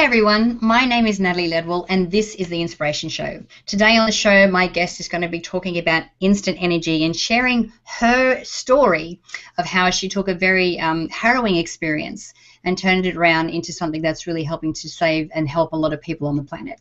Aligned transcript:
Hi 0.00 0.06
everyone, 0.06 0.58
my 0.62 0.86
name 0.86 1.06
is 1.06 1.20
Natalie 1.20 1.50
Ledwell 1.50 1.84
and 1.90 2.10
this 2.10 2.34
is 2.36 2.48
The 2.48 2.62
Inspiration 2.62 3.10
Show. 3.10 3.44
Today 3.66 3.98
on 3.98 4.06
the 4.06 4.12
show, 4.12 4.46
my 4.46 4.66
guest 4.66 4.98
is 4.98 5.08
going 5.08 5.20
to 5.20 5.28
be 5.28 5.42
talking 5.42 5.76
about 5.76 6.04
instant 6.20 6.56
energy 6.58 7.04
and 7.04 7.14
sharing 7.14 7.70
her 7.84 8.42
story 8.42 9.20
of 9.58 9.66
how 9.66 9.90
she 9.90 10.08
took 10.08 10.28
a 10.28 10.34
very 10.34 10.80
um, 10.80 11.10
harrowing 11.10 11.56
experience 11.56 12.32
and 12.64 12.78
turned 12.78 13.04
it 13.04 13.14
around 13.14 13.50
into 13.50 13.74
something 13.74 14.00
that's 14.00 14.26
really 14.26 14.42
helping 14.42 14.72
to 14.72 14.88
save 14.88 15.30
and 15.34 15.46
help 15.46 15.74
a 15.74 15.76
lot 15.76 15.92
of 15.92 16.00
people 16.00 16.28
on 16.28 16.36
the 16.36 16.44
planet. 16.44 16.80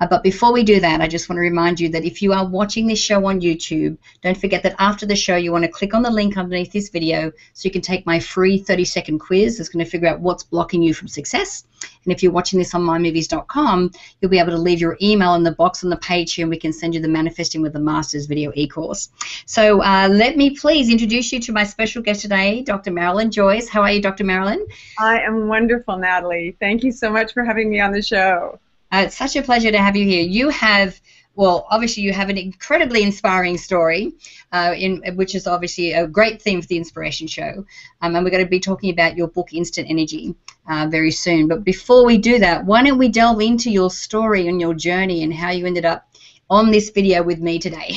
Uh, 0.00 0.06
but 0.06 0.22
before 0.22 0.52
we 0.52 0.62
do 0.62 0.80
that, 0.80 1.00
I 1.00 1.08
just 1.08 1.28
want 1.28 1.36
to 1.36 1.42
remind 1.42 1.78
you 1.78 1.88
that 1.90 2.04
if 2.04 2.22
you 2.22 2.32
are 2.32 2.46
watching 2.46 2.86
this 2.86 2.98
show 2.98 3.26
on 3.26 3.40
YouTube, 3.40 3.98
don't 4.22 4.38
forget 4.38 4.62
that 4.62 4.76
after 4.78 5.06
the 5.06 5.16
show, 5.16 5.36
you 5.36 5.52
want 5.52 5.64
to 5.64 5.70
click 5.70 5.94
on 5.94 6.02
the 6.02 6.10
link 6.10 6.36
underneath 6.36 6.72
this 6.72 6.88
video 6.88 7.30
so 7.52 7.66
you 7.66 7.70
can 7.70 7.82
take 7.82 8.06
my 8.06 8.18
free 8.18 8.58
30 8.58 8.84
second 8.84 9.18
quiz 9.18 9.58
that's 9.58 9.68
going 9.68 9.84
to 9.84 9.90
figure 9.90 10.08
out 10.08 10.20
what's 10.20 10.42
blocking 10.42 10.82
you 10.82 10.94
from 10.94 11.08
success. 11.08 11.64
And 12.04 12.12
if 12.12 12.22
you're 12.22 12.32
watching 12.32 12.58
this 12.58 12.74
on 12.74 12.82
mindmovies.com, 12.82 13.92
you'll 14.20 14.30
be 14.30 14.38
able 14.38 14.52
to 14.52 14.58
leave 14.58 14.80
your 14.80 14.96
email 15.02 15.34
in 15.34 15.42
the 15.42 15.52
box 15.52 15.84
on 15.84 15.90
the 15.90 15.96
page 15.96 16.34
here 16.34 16.44
and 16.44 16.50
we 16.50 16.58
can 16.58 16.72
send 16.72 16.94
you 16.94 17.00
the 17.00 17.08
Manifesting 17.08 17.62
with 17.62 17.72
the 17.72 17.80
Masters 17.80 18.26
video 18.26 18.52
e 18.54 18.66
course. 18.66 19.10
So 19.46 19.82
uh, 19.82 20.08
let 20.10 20.36
me 20.36 20.56
please 20.56 20.90
introduce 20.90 21.32
you 21.32 21.40
to 21.40 21.52
my 21.52 21.64
special 21.64 22.02
guest 22.02 22.22
today, 22.22 22.62
Dr. 22.62 22.90
Marilyn 22.90 23.30
Joyce. 23.30 23.68
How 23.68 23.82
are 23.82 23.92
you, 23.92 24.00
Dr. 24.00 24.24
Marilyn? 24.24 24.66
I 24.98 25.20
am 25.20 25.48
wonderful, 25.48 25.96
Natalie. 25.98 26.56
Thank 26.58 26.84
you 26.84 26.92
so 26.92 27.10
much 27.10 27.32
for 27.32 27.44
having 27.44 27.68
me 27.70 27.80
on 27.80 27.92
the 27.92 28.02
show. 28.02 28.58
Uh, 28.92 29.04
it's 29.06 29.16
such 29.16 29.36
a 29.36 29.42
pleasure 29.42 29.70
to 29.70 29.78
have 29.78 29.96
you 29.96 30.04
here. 30.04 30.22
You 30.22 30.48
have, 30.48 31.00
well, 31.34 31.66
obviously 31.70 32.02
you 32.02 32.12
have 32.12 32.28
an 32.28 32.38
incredibly 32.38 33.02
inspiring 33.02 33.56
story, 33.56 34.12
uh, 34.52 34.74
in 34.76 35.02
which 35.16 35.34
is 35.34 35.46
obviously 35.46 35.92
a 35.92 36.06
great 36.06 36.42
theme 36.42 36.60
for 36.60 36.68
the 36.68 36.76
Inspiration 36.76 37.26
Show, 37.26 37.64
um, 38.00 38.16
and 38.16 38.24
we're 38.24 38.30
going 38.30 38.44
to 38.44 38.50
be 38.50 38.60
talking 38.60 38.90
about 38.90 39.16
your 39.16 39.28
book 39.28 39.52
Instant 39.52 39.88
Energy 39.88 40.34
uh, 40.68 40.88
very 40.90 41.12
soon. 41.12 41.48
But 41.48 41.64
before 41.64 42.04
we 42.04 42.18
do 42.18 42.38
that, 42.40 42.64
why 42.64 42.82
don't 42.82 42.98
we 42.98 43.08
delve 43.08 43.40
into 43.40 43.70
your 43.70 43.90
story 43.90 44.48
and 44.48 44.60
your 44.60 44.74
journey 44.74 45.22
and 45.22 45.32
how 45.32 45.50
you 45.50 45.66
ended 45.66 45.84
up 45.84 46.06
on 46.48 46.72
this 46.72 46.90
video 46.90 47.22
with 47.22 47.38
me 47.38 47.60
today? 47.60 47.96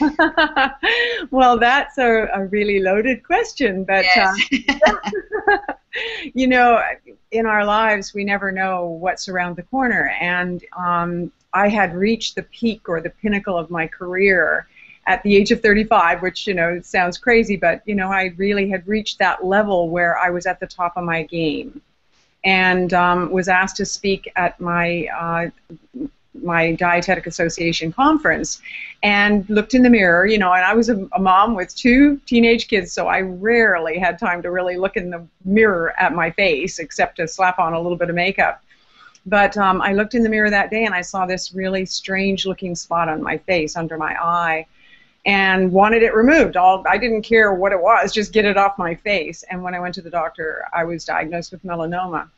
well, 1.30 1.58
that's 1.58 1.98
a, 1.98 2.28
a, 2.32 2.46
really 2.46 2.80
loaded 2.80 3.22
question, 3.22 3.84
but 3.84 4.04
yes. 4.04 4.48
uh, 5.48 5.56
you 6.34 6.46
know, 6.46 6.82
in 7.38 7.46
our 7.46 7.64
lives, 7.64 8.14
we 8.14 8.24
never 8.24 8.52
know 8.52 8.86
what's 8.86 9.28
around 9.28 9.56
the 9.56 9.62
corner. 9.64 10.08
And 10.20 10.64
um, 10.76 11.32
I 11.52 11.68
had 11.68 11.94
reached 11.94 12.34
the 12.34 12.42
peak 12.42 12.88
or 12.88 13.00
the 13.00 13.10
pinnacle 13.10 13.56
of 13.56 13.70
my 13.70 13.86
career 13.86 14.66
at 15.06 15.22
the 15.22 15.36
age 15.36 15.52
of 15.52 15.62
35, 15.62 16.22
which, 16.22 16.46
you 16.46 16.54
know, 16.54 16.80
sounds 16.80 17.16
crazy, 17.16 17.56
but, 17.56 17.82
you 17.86 17.94
know, 17.94 18.10
I 18.10 18.34
really 18.36 18.68
had 18.68 18.86
reached 18.88 19.18
that 19.20 19.44
level 19.44 19.88
where 19.88 20.18
I 20.18 20.30
was 20.30 20.46
at 20.46 20.58
the 20.58 20.66
top 20.66 20.96
of 20.96 21.04
my 21.04 21.22
game 21.22 21.80
and 22.44 22.92
um, 22.92 23.30
was 23.30 23.48
asked 23.48 23.76
to 23.76 23.84
speak 23.84 24.30
at 24.36 24.60
my 24.60 25.08
uh, 25.16 25.50
my 26.42 26.72
dietetic 26.72 27.26
association 27.26 27.92
conference 27.92 28.60
and 29.06 29.48
looked 29.48 29.72
in 29.72 29.84
the 29.84 29.88
mirror 29.88 30.26
you 30.26 30.36
know 30.36 30.52
and 30.52 30.64
i 30.64 30.74
was 30.74 30.88
a, 30.88 30.96
a, 31.12 31.20
mom 31.20 31.54
with 31.54 31.72
two 31.76 32.16
teenage 32.26 32.66
kids 32.66 32.92
so 32.92 33.06
i 33.06 33.20
rarely 33.20 33.98
had 33.98 34.18
time 34.18 34.42
to 34.42 34.50
really 34.50 34.76
look 34.76 34.96
in 34.96 35.10
the 35.10 35.24
mirror 35.44 35.94
at 35.96 36.12
my 36.12 36.28
face 36.32 36.80
except 36.80 37.14
to 37.14 37.28
slap 37.28 37.60
on 37.60 37.72
a 37.72 37.80
little 37.80 37.96
bit 37.96 38.10
of 38.10 38.16
makeup. 38.16 38.64
But 39.24 39.56
um, 39.56 39.80
i 39.80 39.92
looked 39.92 40.14
in 40.14 40.24
the 40.24 40.28
mirror 40.28 40.50
that 40.50 40.70
day 40.70 40.84
and 40.84 40.94
i 40.94 41.02
saw 41.02 41.24
this 41.24 41.54
really 41.54 41.86
strange 41.86 42.46
looking 42.46 42.74
spot 42.74 43.08
on 43.08 43.22
my 43.22 43.38
face 43.38 43.76
under 43.76 43.96
my 43.96 44.16
eye 44.20 44.66
and 45.24 45.70
wanted 45.70 46.02
it 46.02 46.12
removed. 46.12 46.56
All 46.56 46.82
i 46.88 46.98
didn't 46.98 47.22
care 47.22 47.54
what 47.54 47.70
it 47.70 47.80
was 47.80 48.12
just 48.12 48.32
get 48.32 48.44
it 48.44 48.56
off 48.56 48.76
my 48.76 48.96
face. 48.96 49.44
And 49.48 49.62
when 49.62 49.74
i 49.76 49.78
went 49.78 49.94
to 49.94 50.02
the 50.02 50.10
doctor 50.10 50.64
i 50.74 50.82
was 50.82 51.04
diagnosed 51.04 51.52
with 51.52 51.64
melanoma. 51.64 52.28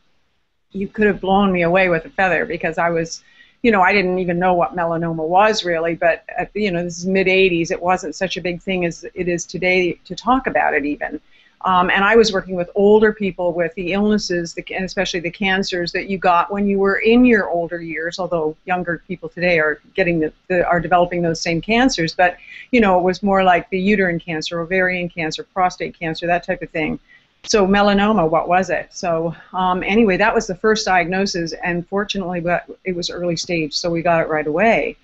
You 0.72 0.88
could 0.88 1.06
have 1.06 1.22
blown 1.22 1.50
me 1.50 1.62
away 1.62 1.88
with 1.88 2.04
a 2.04 2.10
feather 2.10 2.44
because 2.44 2.76
i 2.76 2.90
was 2.90 3.24
you 3.62 3.72
know, 3.72 3.82
I 3.82 3.92
didn't 3.92 4.18
even 4.18 4.38
know 4.38 4.54
what 4.54 4.76
melanoma 4.76 5.26
was 5.26 5.64
really, 5.64 5.94
but 5.94 6.24
at, 6.36 6.50
you 6.54 6.70
know, 6.70 6.82
this 6.82 6.98
is 6.98 7.06
mid 7.06 7.26
80s. 7.26 7.70
It 7.70 7.82
wasn't 7.82 8.14
such 8.14 8.36
a 8.36 8.40
big 8.40 8.62
thing 8.62 8.84
as 8.84 9.04
it 9.14 9.28
is 9.28 9.44
today 9.44 9.94
to 10.04 10.14
talk 10.14 10.46
about 10.46 10.74
it 10.74 10.84
even. 10.84 11.20
Um, 11.62 11.90
and 11.90 12.04
I 12.04 12.14
was 12.14 12.32
working 12.32 12.54
with 12.54 12.70
older 12.76 13.12
people 13.12 13.52
with 13.52 13.74
the 13.74 13.92
illnesses, 13.92 14.54
the, 14.54 14.64
and 14.72 14.84
especially 14.84 15.18
the 15.18 15.30
cancers 15.30 15.90
that 15.90 16.08
you 16.08 16.16
got 16.16 16.52
when 16.52 16.68
you 16.68 16.78
were 16.78 16.98
in 16.98 17.24
your 17.24 17.50
older 17.50 17.80
years. 17.80 18.20
Although 18.20 18.56
younger 18.64 19.02
people 19.08 19.28
today 19.28 19.58
are 19.58 19.80
getting 19.94 20.20
the, 20.20 20.32
the, 20.46 20.64
are 20.64 20.78
developing 20.78 21.20
those 21.20 21.40
same 21.40 21.60
cancers, 21.60 22.14
but 22.14 22.36
you 22.70 22.80
know 22.80 22.96
it 22.96 23.02
was 23.02 23.24
more 23.24 23.42
like 23.42 23.68
the 23.70 23.80
uterine 23.80 24.20
cancer, 24.20 24.60
ovarian 24.60 25.08
cancer, 25.08 25.42
prostate 25.42 25.98
cancer, 25.98 26.28
that 26.28 26.44
type 26.44 26.62
of 26.62 26.70
thing 26.70 27.00
so 27.44 27.66
melanoma, 27.66 28.28
what 28.28 28.48
was 28.48 28.70
it? 28.70 28.88
So 28.92 29.34
um, 29.52 29.82
anyway, 29.82 30.16
that 30.16 30.34
was 30.34 30.46
the 30.46 30.54
first 30.54 30.84
diagnosis, 30.84 31.52
and 31.64 31.86
fortunately, 31.88 32.40
but 32.40 32.64
it 32.84 32.94
was 32.94 33.10
early 33.10 33.36
stage, 33.36 33.74
so 33.74 33.90
we 33.90 34.02
got 34.02 34.20
it 34.20 34.28
right 34.28 34.46
away. 34.46 34.96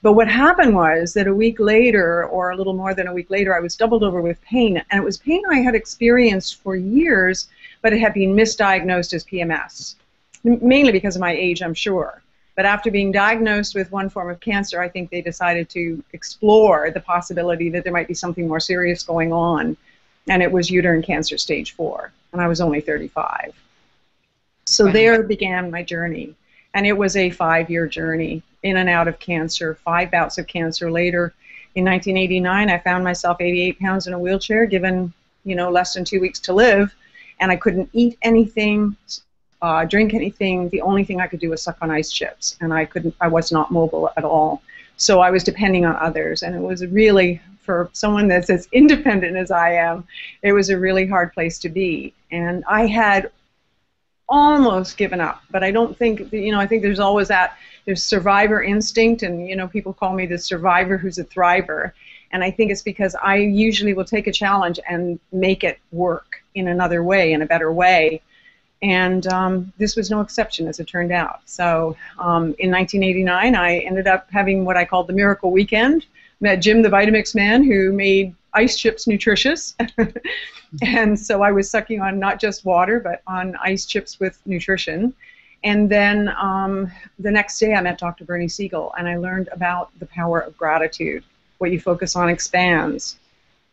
But 0.00 0.14
what 0.14 0.26
happened 0.26 0.74
was 0.74 1.14
that 1.14 1.28
a 1.28 1.34
week 1.34 1.60
later, 1.60 2.24
or 2.24 2.50
a 2.50 2.56
little 2.56 2.72
more 2.72 2.92
than 2.92 3.06
a 3.06 3.12
week 3.12 3.30
later, 3.30 3.54
I 3.54 3.60
was 3.60 3.76
doubled 3.76 4.02
over 4.02 4.20
with 4.20 4.42
pain, 4.42 4.82
and 4.90 5.00
it 5.00 5.04
was 5.04 5.18
pain 5.18 5.42
I 5.48 5.60
had 5.60 5.74
experienced 5.74 6.60
for 6.62 6.74
years, 6.74 7.48
but 7.82 7.92
it 7.92 8.00
had 8.00 8.14
been 8.14 8.34
misdiagnosed 8.34 9.14
as 9.14 9.24
PMS, 9.24 9.94
mainly 10.42 10.92
because 10.92 11.14
of 11.14 11.20
my 11.20 11.32
age, 11.32 11.62
I'm 11.62 11.74
sure. 11.74 12.22
But 12.56 12.66
after 12.66 12.90
being 12.90 13.12
diagnosed 13.12 13.74
with 13.74 13.92
one 13.92 14.10
form 14.10 14.28
of 14.28 14.40
cancer, 14.40 14.80
I 14.80 14.88
think 14.88 15.10
they 15.10 15.22
decided 15.22 15.68
to 15.70 16.02
explore 16.12 16.90
the 16.90 17.00
possibility 17.00 17.70
that 17.70 17.84
there 17.84 17.92
might 17.92 18.08
be 18.08 18.14
something 18.14 18.48
more 18.48 18.60
serious 18.60 19.02
going 19.02 19.32
on 19.32 19.76
and 20.28 20.42
it 20.42 20.50
was 20.50 20.70
uterine 20.70 21.02
cancer 21.02 21.38
stage 21.38 21.72
four, 21.72 22.12
and 22.32 22.40
I 22.40 22.48
was 22.48 22.60
only 22.60 22.80
35. 22.80 23.52
So 24.64 24.86
wow. 24.86 24.92
there 24.92 25.22
began 25.22 25.70
my 25.70 25.82
journey, 25.82 26.34
and 26.74 26.86
it 26.86 26.96
was 26.96 27.16
a 27.16 27.30
five-year 27.30 27.86
journey 27.88 28.42
in 28.62 28.76
and 28.76 28.88
out 28.88 29.08
of 29.08 29.18
cancer, 29.18 29.74
five 29.74 30.10
bouts 30.10 30.38
of 30.38 30.46
cancer 30.46 30.90
later. 30.90 31.34
In 31.74 31.84
1989, 31.84 32.70
I 32.70 32.78
found 32.78 33.02
myself 33.02 33.40
88 33.40 33.80
pounds 33.80 34.06
in 34.06 34.12
a 34.12 34.18
wheelchair, 34.18 34.66
given 34.66 35.12
you 35.44 35.56
know 35.56 35.70
less 35.70 35.94
than 35.94 36.04
two 36.04 36.20
weeks 36.20 36.38
to 36.40 36.52
live, 36.52 36.94
and 37.40 37.50
I 37.50 37.56
couldn't 37.56 37.90
eat 37.92 38.18
anything, 38.22 38.96
uh, 39.60 39.84
drink 39.84 40.14
anything. 40.14 40.68
The 40.68 40.82
only 40.82 41.04
thing 41.04 41.20
I 41.20 41.26
could 41.26 41.40
do 41.40 41.50
was 41.50 41.62
suck 41.62 41.78
on 41.80 41.90
ice 41.90 42.12
chips, 42.12 42.56
and 42.60 42.72
I 42.72 42.84
couldn't. 42.84 43.14
I 43.20 43.28
was 43.28 43.50
not 43.50 43.72
mobile 43.72 44.10
at 44.16 44.24
all. 44.24 44.62
So 44.96 45.20
I 45.20 45.30
was 45.30 45.42
depending 45.42 45.84
on 45.84 45.96
others, 45.96 46.42
and 46.42 46.54
it 46.54 46.60
was 46.60 46.86
really 46.86 47.40
for 47.62 47.88
someone 47.92 48.28
that's 48.28 48.50
as 48.50 48.68
independent 48.72 49.36
as 49.36 49.50
I 49.50 49.74
am, 49.74 50.06
it 50.42 50.52
was 50.52 50.70
a 50.70 50.78
really 50.78 51.06
hard 51.06 51.32
place 51.32 51.58
to 51.60 51.68
be. 51.68 52.14
And 52.30 52.64
I 52.68 52.86
had 52.86 53.30
almost 54.28 54.96
given 54.96 55.20
up, 55.20 55.42
but 55.50 55.62
I 55.62 55.70
don't 55.70 55.96
think, 55.96 56.32
you 56.32 56.52
know, 56.52 56.60
I 56.60 56.66
think 56.66 56.82
there's 56.82 57.00
always 57.00 57.28
that, 57.28 57.56
there's 57.84 58.02
survivor 58.02 58.62
instinct, 58.62 59.22
and, 59.22 59.48
you 59.48 59.56
know, 59.56 59.68
people 59.68 59.92
call 59.92 60.14
me 60.14 60.26
the 60.26 60.38
survivor 60.38 60.96
who's 60.96 61.18
a 61.18 61.24
thriver. 61.24 61.92
And 62.30 62.42
I 62.42 62.50
think 62.50 62.70
it's 62.70 62.82
because 62.82 63.14
I 63.14 63.36
usually 63.36 63.92
will 63.92 64.04
take 64.04 64.26
a 64.26 64.32
challenge 64.32 64.80
and 64.88 65.20
make 65.32 65.64
it 65.64 65.78
work 65.90 66.42
in 66.54 66.68
another 66.68 67.02
way, 67.02 67.32
in 67.32 67.42
a 67.42 67.46
better 67.46 67.72
way. 67.72 68.22
And 68.80 69.26
um, 69.28 69.72
this 69.78 69.94
was 69.96 70.10
no 70.10 70.20
exception, 70.20 70.66
as 70.66 70.80
it 70.80 70.88
turned 70.88 71.12
out. 71.12 71.40
So 71.44 71.96
um, 72.18 72.54
in 72.58 72.70
1989, 72.70 73.54
I 73.54 73.78
ended 73.78 74.06
up 74.06 74.28
having 74.30 74.64
what 74.64 74.76
I 74.76 74.84
called 74.84 75.06
the 75.06 75.12
miracle 75.12 75.52
weekend 75.52 76.06
met 76.42 76.56
Jim 76.56 76.82
the 76.82 76.88
Vitamix 76.88 77.34
man 77.34 77.62
who 77.62 77.92
made 77.92 78.34
ice 78.52 78.76
chips 78.76 79.06
nutritious. 79.06 79.74
and 80.82 81.18
so 81.18 81.42
I 81.42 81.52
was 81.52 81.70
sucking 81.70 82.00
on 82.00 82.18
not 82.18 82.40
just 82.40 82.64
water, 82.64 83.00
but 83.00 83.22
on 83.26 83.56
ice 83.56 83.86
chips 83.86 84.20
with 84.20 84.38
nutrition. 84.44 85.14
And 85.64 85.88
then 85.88 86.28
um, 86.40 86.90
the 87.18 87.30
next 87.30 87.58
day 87.58 87.72
I 87.74 87.80
met 87.80 87.98
Dr. 87.98 88.24
Bernie 88.24 88.48
Siegel 88.48 88.92
and 88.98 89.08
I 89.08 89.16
learned 89.16 89.48
about 89.52 89.96
the 90.00 90.06
power 90.06 90.40
of 90.40 90.56
gratitude. 90.58 91.24
What 91.58 91.70
you 91.70 91.80
focus 91.80 92.16
on 92.16 92.28
expands. 92.28 93.18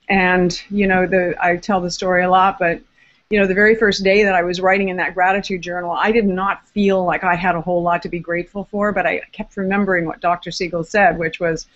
And, 0.08 0.62
you 0.70 0.88
know, 0.88 1.08
the 1.08 1.36
I 1.42 1.58
tell 1.58 1.82
the 1.82 1.92
story 1.92 2.24
a 2.24 2.30
lot, 2.30 2.60
but 2.60 2.82
you 3.30 3.40
know, 3.40 3.46
the 3.46 3.54
very 3.54 3.76
first 3.76 4.04
day 4.04 4.24
that 4.24 4.34
I 4.34 4.42
was 4.42 4.60
writing 4.60 4.90
in 4.90 4.98
that 4.98 5.14
gratitude 5.14 5.62
journal, 5.62 5.92
I 5.92 6.12
did 6.12 6.26
not 6.26 6.68
feel 6.68 7.04
like 7.06 7.24
I 7.24 7.36
had 7.36 7.56
a 7.56 7.62
whole 7.62 7.84
lot 7.84 8.02
to 8.04 8.10
be 8.10 8.20
grateful 8.20 8.66
for, 8.72 8.92
but 8.92 9.06
I 9.06 9.22
kept 9.32 9.56
remembering 9.56 10.06
what 10.06 10.20
Dr. 10.20 10.50
Siegel 10.50 10.84
said, 10.84 11.20
which 11.20 11.40
was, 11.40 11.68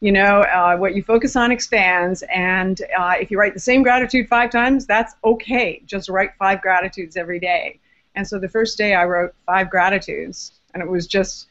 you 0.00 0.12
know, 0.12 0.40
uh, 0.42 0.76
what 0.76 0.94
you 0.94 1.02
focus 1.02 1.36
on 1.36 1.52
expands, 1.52 2.22
and 2.34 2.80
uh, 2.98 3.14
if 3.20 3.30
you 3.30 3.38
write 3.38 3.52
the 3.52 3.60
same 3.60 3.82
gratitude 3.82 4.28
five 4.28 4.50
times, 4.50 4.86
that's 4.86 5.14
okay. 5.24 5.82
Just 5.84 6.08
write 6.08 6.30
five 6.38 6.62
gratitudes 6.62 7.18
every 7.18 7.38
day. 7.38 7.78
And 8.14 8.26
so 8.26 8.38
the 8.38 8.48
first 8.48 8.78
day 8.78 8.94
I 8.94 9.04
wrote 9.04 9.34
five 9.44 9.68
gratitudes, 9.68 10.52
and 10.72 10.82
it 10.82 10.88
was 10.88 11.06
just 11.06 11.48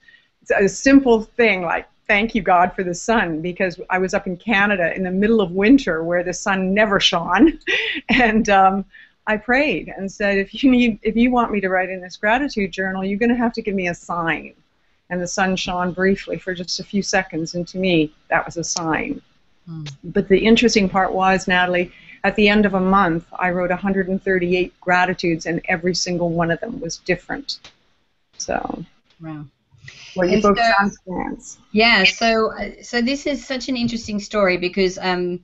a 0.57 0.67
simple 0.67 1.21
thing 1.21 1.61
like, 1.61 1.87
thank 2.07 2.33
you, 2.33 2.41
God, 2.41 2.73
for 2.73 2.83
the 2.83 2.93
sun, 2.93 3.39
because 3.39 3.79
I 3.91 3.99
was 3.99 4.15
up 4.15 4.25
in 4.25 4.35
Canada 4.35 4.95
in 4.95 5.03
the 5.03 5.11
middle 5.11 5.41
of 5.41 5.51
winter 5.51 6.03
where 6.03 6.23
the 6.23 6.33
sun 6.33 6.73
never 6.73 6.99
shone. 6.99 7.59
and 8.09 8.49
um, 8.49 8.83
I 9.27 9.37
prayed 9.37 9.93
and 9.95 10.11
said, 10.11 10.39
if 10.39 10.63
you 10.63 10.71
need, 10.71 10.97
if 11.03 11.15
you 11.15 11.29
want 11.29 11.51
me 11.51 11.61
to 11.61 11.69
write 11.69 11.91
in 11.91 12.01
this 12.01 12.17
gratitude 12.17 12.71
journal, 12.71 13.05
you're 13.05 13.19
going 13.19 13.29
to 13.29 13.35
have 13.35 13.53
to 13.53 13.61
give 13.61 13.75
me 13.75 13.89
a 13.89 13.93
sign 13.93 14.55
and 15.09 15.21
the 15.21 15.27
sun 15.27 15.55
shone 15.55 15.91
briefly 15.91 16.37
for 16.37 16.53
just 16.53 16.79
a 16.79 16.83
few 16.83 17.01
seconds, 17.01 17.55
and 17.55 17.67
to 17.67 17.77
me, 17.77 18.13
that 18.29 18.45
was 18.45 18.57
a 18.57 18.63
sign. 18.63 19.21
Mm. 19.69 19.91
But 20.03 20.27
the 20.27 20.45
interesting 20.45 20.89
part 20.89 21.13
was, 21.13 21.47
Natalie, 21.47 21.91
at 22.23 22.35
the 22.35 22.49
end 22.49 22.65
of 22.65 22.73
a 22.73 22.79
month, 22.79 23.25
I 23.37 23.51
wrote 23.51 23.69
138 23.69 24.79
gratitudes, 24.81 25.45
and 25.45 25.61
every 25.65 25.95
single 25.95 26.29
one 26.29 26.51
of 26.51 26.59
them 26.59 26.79
was 26.79 26.97
different. 26.97 27.59
So. 28.37 28.85
Wow. 29.21 29.45
Well, 30.15 30.27
you 30.27 30.41
both 30.41 30.57
so, 30.57 30.91
sound 31.07 31.57
Yeah. 31.71 32.03
So, 32.03 32.53
so 32.81 33.01
this 33.01 33.25
is 33.25 33.45
such 33.45 33.69
an 33.69 33.77
interesting 33.77 34.19
story 34.19 34.57
because, 34.57 34.97
um, 34.99 35.39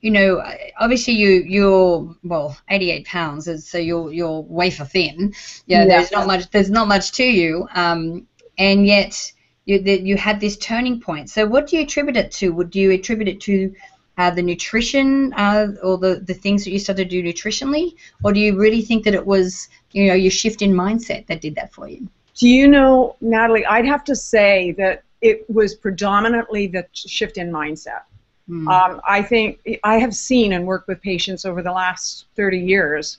you 0.00 0.10
know, 0.10 0.42
obviously 0.78 1.14
you 1.14 1.42
you're 1.46 2.14
well 2.24 2.58
88 2.68 3.06
pounds, 3.06 3.66
so 3.66 3.78
you're 3.78 4.12
you're 4.12 4.40
wafer 4.42 4.84
thin. 4.84 5.32
Yeah, 5.66 5.80
yeah. 5.80 5.84
There's 5.86 6.12
not 6.12 6.26
much. 6.26 6.50
There's 6.50 6.70
not 6.70 6.88
much 6.88 7.12
to 7.12 7.24
you. 7.24 7.66
Um, 7.74 8.26
and 8.58 8.86
yet 8.86 9.32
you 9.66 9.78
you 9.78 10.16
had 10.16 10.40
this 10.40 10.56
turning 10.56 11.00
point. 11.00 11.30
So, 11.30 11.46
what 11.46 11.66
do 11.66 11.76
you 11.76 11.82
attribute 11.82 12.16
it 12.16 12.30
to? 12.32 12.50
Would 12.50 12.74
you 12.74 12.90
attribute 12.92 13.28
it 13.28 13.40
to 13.42 13.74
uh, 14.18 14.30
the 14.30 14.42
nutrition 14.42 15.32
uh, 15.34 15.68
or 15.82 15.98
the, 15.98 16.16
the 16.16 16.34
things 16.34 16.64
that 16.64 16.70
you 16.70 16.78
started 16.78 17.10
to 17.10 17.22
do 17.22 17.22
nutritionally, 17.22 17.96
or 18.22 18.32
do 18.32 18.40
you 18.40 18.58
really 18.58 18.82
think 18.82 19.04
that 19.04 19.14
it 19.14 19.26
was 19.26 19.68
you 19.92 20.06
know 20.06 20.14
your 20.14 20.30
shift 20.30 20.62
in 20.62 20.72
mindset 20.72 21.26
that 21.26 21.40
did 21.40 21.54
that 21.54 21.72
for 21.72 21.88
you? 21.88 22.08
Do 22.34 22.48
you 22.48 22.68
know, 22.68 23.16
Natalie? 23.20 23.64
I'd 23.66 23.86
have 23.86 24.04
to 24.04 24.16
say 24.16 24.72
that 24.72 25.02
it 25.20 25.48
was 25.48 25.74
predominantly 25.74 26.66
the 26.66 26.86
shift 26.92 27.38
in 27.38 27.50
mindset. 27.50 28.02
Mm. 28.48 28.68
Um, 28.68 29.00
I 29.08 29.22
think 29.22 29.78
I 29.84 29.98
have 29.98 30.14
seen 30.14 30.52
and 30.52 30.66
worked 30.66 30.88
with 30.88 31.00
patients 31.00 31.46
over 31.46 31.62
the 31.62 31.72
last 31.72 32.26
30 32.36 32.58
years, 32.58 33.18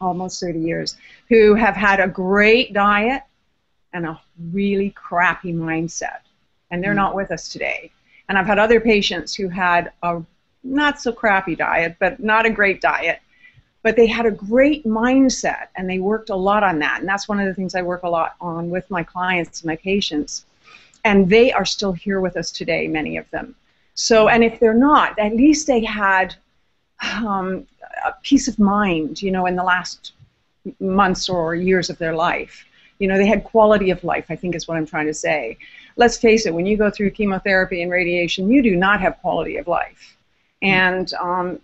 almost 0.00 0.40
30 0.40 0.60
years, 0.60 0.96
who 1.28 1.54
have 1.54 1.74
had 1.74 1.98
a 1.98 2.06
great 2.06 2.72
diet 2.72 3.22
and 3.96 4.06
a 4.06 4.20
really 4.52 4.90
crappy 4.90 5.52
mindset, 5.52 6.20
and 6.70 6.82
they're 6.82 6.92
mm. 6.92 6.96
not 6.96 7.14
with 7.14 7.30
us 7.30 7.48
today. 7.48 7.90
And 8.28 8.36
I've 8.36 8.46
had 8.46 8.58
other 8.58 8.80
patients 8.80 9.34
who 9.34 9.48
had 9.48 9.92
a 10.02 10.22
not 10.62 11.00
so 11.00 11.12
crappy 11.12 11.56
diet, 11.56 11.96
but 11.98 12.20
not 12.20 12.44
a 12.44 12.50
great 12.50 12.80
diet, 12.80 13.20
but 13.82 13.96
they 13.96 14.06
had 14.06 14.26
a 14.26 14.30
great 14.30 14.84
mindset 14.84 15.68
and 15.76 15.88
they 15.88 16.00
worked 16.00 16.30
a 16.30 16.34
lot 16.34 16.64
on 16.64 16.80
that. 16.80 17.00
And 17.00 17.08
that's 17.08 17.28
one 17.28 17.38
of 17.38 17.46
the 17.46 17.54
things 17.54 17.74
I 17.74 17.82
work 17.82 18.02
a 18.02 18.08
lot 18.08 18.34
on 18.40 18.68
with 18.68 18.90
my 18.90 19.02
clients 19.02 19.60
and 19.60 19.68
my 19.68 19.76
patients. 19.76 20.44
And 21.04 21.30
they 21.30 21.52
are 21.52 21.64
still 21.64 21.92
here 21.92 22.20
with 22.20 22.36
us 22.36 22.50
today, 22.50 22.88
many 22.88 23.16
of 23.16 23.30
them. 23.30 23.54
So, 23.94 24.28
and 24.28 24.42
if 24.42 24.58
they're 24.58 24.74
not, 24.74 25.18
at 25.18 25.36
least 25.36 25.68
they 25.68 25.84
had 25.84 26.34
um, 27.14 27.66
a 28.04 28.12
peace 28.22 28.48
of 28.48 28.58
mind, 28.58 29.22
you 29.22 29.30
know, 29.30 29.46
in 29.46 29.54
the 29.54 29.62
last 29.62 30.12
months 30.80 31.28
or 31.28 31.54
years 31.54 31.88
of 31.88 31.98
their 31.98 32.14
life. 32.14 32.64
You 32.98 33.08
know, 33.08 33.18
they 33.18 33.26
had 33.26 33.44
quality 33.44 33.90
of 33.90 34.02
life, 34.04 34.26
I 34.30 34.36
think 34.36 34.54
is 34.54 34.66
what 34.66 34.76
I'm 34.76 34.86
trying 34.86 35.06
to 35.06 35.14
say. 35.14 35.58
Let's 35.96 36.16
face 36.16 36.46
it, 36.46 36.54
when 36.54 36.66
you 36.66 36.76
go 36.76 36.90
through 36.90 37.10
chemotherapy 37.10 37.82
and 37.82 37.90
radiation, 37.90 38.50
you 38.50 38.62
do 38.62 38.76
not 38.76 39.00
have 39.00 39.18
quality 39.20 39.56
of 39.56 39.66
life. 39.66 40.16
And 40.62 41.12
um, 41.14 41.60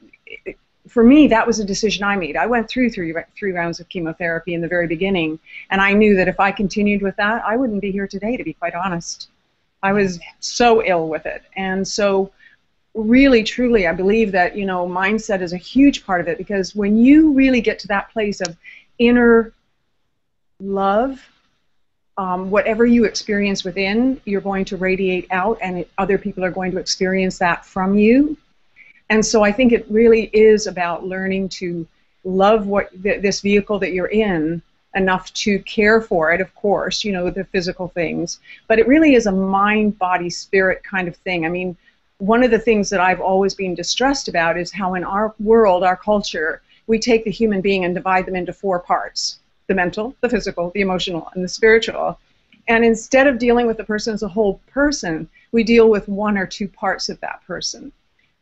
for 0.88 1.02
me, 1.02 1.28
that 1.28 1.46
was 1.46 1.60
a 1.60 1.64
decision 1.64 2.04
I 2.04 2.16
made. 2.16 2.36
I 2.36 2.46
went 2.46 2.68
through 2.68 2.90
three, 2.90 3.14
three 3.36 3.52
rounds 3.52 3.80
of 3.80 3.88
chemotherapy 3.88 4.54
in 4.54 4.60
the 4.60 4.68
very 4.68 4.86
beginning, 4.86 5.38
and 5.70 5.80
I 5.80 5.92
knew 5.92 6.16
that 6.16 6.28
if 6.28 6.40
I 6.40 6.52
continued 6.52 7.02
with 7.02 7.16
that, 7.16 7.42
I 7.44 7.56
wouldn't 7.56 7.80
be 7.80 7.92
here 7.92 8.06
today, 8.06 8.36
to 8.36 8.44
be 8.44 8.52
quite 8.52 8.74
honest. 8.74 9.28
I 9.82 9.92
was 9.92 10.20
so 10.40 10.84
ill 10.84 11.08
with 11.08 11.26
it. 11.26 11.42
And 11.56 11.86
so, 11.86 12.32
really, 12.94 13.42
truly, 13.42 13.86
I 13.86 13.92
believe 13.92 14.32
that, 14.32 14.56
you 14.56 14.66
know, 14.66 14.86
mindset 14.86 15.40
is 15.40 15.52
a 15.52 15.56
huge 15.56 16.04
part 16.04 16.20
of 16.20 16.28
it 16.28 16.38
because 16.38 16.74
when 16.74 16.96
you 16.96 17.32
really 17.32 17.60
get 17.60 17.78
to 17.80 17.88
that 17.88 18.10
place 18.10 18.40
of 18.40 18.56
inner 18.98 19.52
love, 20.62 21.28
um, 22.16 22.50
whatever 22.50 22.86
you 22.86 23.04
experience 23.04 23.64
within, 23.64 24.20
you're 24.24 24.40
going 24.40 24.64
to 24.66 24.76
radiate 24.76 25.26
out, 25.30 25.58
and 25.60 25.78
it, 25.78 25.90
other 25.98 26.18
people 26.18 26.44
are 26.44 26.50
going 26.50 26.70
to 26.72 26.78
experience 26.78 27.38
that 27.38 27.64
from 27.64 27.96
you. 27.96 28.36
And 29.10 29.24
so 29.24 29.42
I 29.42 29.52
think 29.52 29.72
it 29.72 29.86
really 29.90 30.30
is 30.32 30.66
about 30.66 31.04
learning 31.04 31.48
to 31.50 31.86
love 32.24 32.66
what 32.66 32.90
th- 33.02 33.22
this 33.22 33.40
vehicle 33.40 33.78
that 33.80 33.92
you're 33.92 34.06
in 34.06 34.62
enough 34.94 35.32
to 35.32 35.58
care 35.60 36.00
for 36.00 36.32
it, 36.32 36.40
of 36.40 36.54
course, 36.54 37.02
you 37.02 37.12
know, 37.12 37.30
the 37.30 37.44
physical 37.44 37.88
things. 37.88 38.40
But 38.68 38.78
it 38.78 38.86
really 38.86 39.14
is 39.14 39.26
a 39.26 39.32
mind, 39.32 39.98
body, 39.98 40.30
spirit 40.30 40.84
kind 40.84 41.08
of 41.08 41.16
thing. 41.16 41.46
I 41.46 41.48
mean, 41.48 41.76
one 42.18 42.44
of 42.44 42.50
the 42.50 42.58
things 42.58 42.90
that 42.90 43.00
I've 43.00 43.20
always 43.20 43.54
been 43.54 43.74
distressed 43.74 44.28
about 44.28 44.58
is 44.58 44.70
how 44.70 44.94
in 44.94 45.02
our 45.02 45.34
world, 45.40 45.82
our 45.82 45.96
culture, 45.96 46.62
we 46.86 46.98
take 46.98 47.24
the 47.24 47.30
human 47.30 47.62
being 47.62 47.84
and 47.84 47.94
divide 47.94 48.26
them 48.26 48.36
into 48.36 48.52
four 48.52 48.78
parts 48.78 49.40
the 49.66 49.74
mental, 49.74 50.14
the 50.20 50.28
physical, 50.28 50.70
the 50.74 50.80
emotional, 50.80 51.28
and 51.34 51.44
the 51.44 51.48
spiritual. 51.48 52.18
And 52.68 52.84
instead 52.84 53.26
of 53.26 53.38
dealing 53.38 53.66
with 53.66 53.76
the 53.76 53.84
person 53.84 54.14
as 54.14 54.22
a 54.22 54.28
whole 54.28 54.60
person, 54.66 55.28
we 55.50 55.64
deal 55.64 55.88
with 55.88 56.08
one 56.08 56.38
or 56.38 56.46
two 56.46 56.68
parts 56.68 57.08
of 57.08 57.20
that 57.20 57.42
person. 57.46 57.92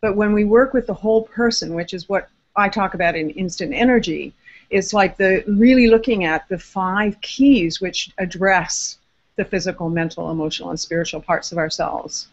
But 0.00 0.17
when 0.17 0.32
we 0.32 0.44
work 0.44 0.72
with 0.72 0.87
the 0.87 0.94
whole 0.94 1.25
person, 1.25 1.75
which 1.75 1.94
is 1.94 2.08
what 2.08 2.28
I 2.56 2.69
talk 2.69 2.94
about 2.94 3.17
in 3.17 3.31
instant 3.31 3.72
energy, 3.75 4.32
it's 4.70 4.93
like 4.93 5.17
the 5.17 5.44
really 5.46 5.88
looking 5.88 6.25
at 6.25 6.49
the 6.49 6.58
five 6.58 7.20
keys 7.20 7.81
which 7.81 8.11
address 8.19 8.99
the 9.37 9.44
physical, 9.44 9.88
mental, 9.88 10.31
emotional, 10.31 10.70
and 10.70 10.78
spiritual 10.78 11.20
parts 11.20 11.52
of 11.52 11.58
ourselves. 11.58 12.28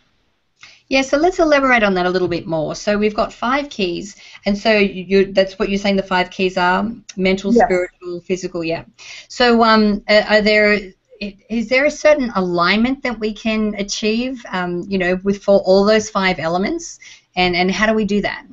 Yeah, 0.89 1.01
so 1.01 1.18
let's 1.18 1.39
elaborate 1.39 1.84
on 1.84 1.94
that 1.95 2.06
a 2.06 2.10
little 2.10 2.30
bit 2.30 2.48
more. 2.48 2.74
So 2.74 2.98
we've 2.98 3.13
got 3.13 3.34
five 3.34 3.69
keys, 3.69 4.16
and 4.45 4.57
so 4.57 4.72
you, 4.78 5.34
that's 5.34 5.60
what 5.60 5.69
you're 5.69 5.80
saying 5.80 5.98
the 5.98 6.04
five 6.04 6.30
keys 6.30 6.57
are 6.57 6.89
mental, 7.18 7.51
spiritual, 7.51 8.22
physical, 8.22 8.63
yeah. 8.63 8.86
So 9.28 9.63
um, 9.63 10.04
are 10.07 10.42
there 10.42 10.80
is 11.19 11.68
there 11.68 11.86
a 11.86 11.92
certain 11.92 12.31
alignment 12.36 13.04
that 13.04 13.19
we 13.19 13.34
can 13.34 13.74
achieve, 13.75 14.45
um, 14.51 14.86
you 14.88 14.98
know, 14.98 15.19
with 15.24 15.44
for 15.44 15.60
all 15.62 15.84
those 15.84 16.10
five 16.10 16.39
elements, 16.39 17.00
and 17.36 17.56
and 17.56 17.69
how 17.69 17.86
do 17.86 17.94
we 17.94 18.06
do 18.06 18.22
that? 18.22 18.45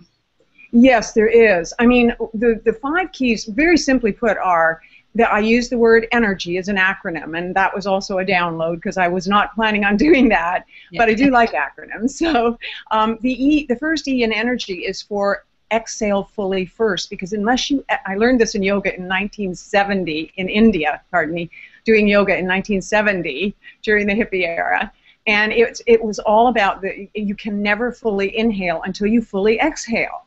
Yes, 0.73 1.13
there 1.13 1.29
is. 1.29 1.73
I 1.79 1.87
mean, 1.87 2.17
the, 2.35 2.61
the 2.65 2.73
five 2.73 3.13
keys, 3.13 3.45
very 3.45 3.77
simply 3.77 4.11
put, 4.11 4.37
are 4.39 4.83
that 5.15 5.33
I 5.33 5.39
use 5.39 5.69
the 5.69 5.79
word 5.79 6.07
energy 6.13 6.59
as 6.59 6.69
an 6.69 6.77
acronym, 6.77 7.39
and 7.39 7.55
that 7.55 7.75
was 7.75 7.87
also 7.87 8.19
a 8.19 8.25
download 8.25 8.77
because 8.77 8.97
I 8.97 9.09
was 9.09 9.29
not 9.29 9.55
planning 9.55 9.85
on 9.85 9.97
doing 10.07 10.29
that, 10.31 10.67
yeah. 10.91 11.01
but 11.01 11.09
I 11.09 11.15
do 11.15 11.31
like 11.31 11.53
acronyms. 11.53 12.11
So 12.11 12.59
um, 12.91 13.19
the 13.21 13.33
E, 13.33 13.67
the 13.67 13.77
first 13.77 14.09
E 14.09 14.23
in 14.23 14.33
energy 14.33 14.85
is 14.85 15.03
for 15.03 15.45
exhale 15.73 16.25
fully 16.25 16.67
first, 16.67 17.11
because 17.11 17.33
unless 17.33 17.71
you, 17.71 17.85
I 18.07 18.17
learned 18.17 18.41
this 18.41 18.55
in 18.55 18.63
yoga 18.63 18.95
in 18.95 19.03
1970 19.03 20.33
in 20.37 20.49
India, 20.49 21.01
pardon 21.11 21.35
me, 21.35 21.51
doing 21.85 22.07
yoga 22.07 22.33
in 22.33 22.47
1970 22.47 23.55
during 23.83 24.07
the 24.07 24.15
hippie 24.15 24.47
era 24.47 24.93
and 25.27 25.53
it, 25.53 25.81
it 25.87 26.03
was 26.03 26.19
all 26.19 26.49
about 26.49 26.83
that 26.83 27.09
you 27.15 27.35
can 27.35 27.63
never 27.63 27.93
fully 27.93 28.37
inhale 28.37 28.83
until 28.83 29.07
you 29.07 29.23
fully 29.23 29.59
exhale 29.59 30.25